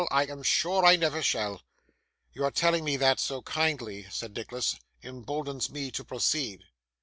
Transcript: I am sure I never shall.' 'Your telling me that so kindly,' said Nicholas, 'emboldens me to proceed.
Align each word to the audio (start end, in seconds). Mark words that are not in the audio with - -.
I 0.09 0.25
am 0.25 0.41
sure 0.41 0.83
I 0.83 0.95
never 0.95 1.21
shall.' 1.21 1.61
'Your 2.33 2.49
telling 2.49 2.83
me 2.83 2.97
that 2.97 3.19
so 3.19 3.43
kindly,' 3.43 4.07
said 4.09 4.35
Nicholas, 4.35 4.75
'emboldens 5.03 5.69
me 5.69 5.91
to 5.91 6.03
proceed. 6.03 6.63